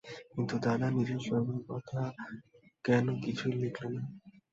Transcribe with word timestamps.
কিন্তু 0.31 0.55
দাদা 0.65 0.87
নিজের 0.91 1.19
শরীরের 1.21 1.63
কথা 1.69 1.99
কেন 2.85 3.05
কিছুই 3.23 3.55
লিখলে 3.61 3.89
না? 3.95 4.01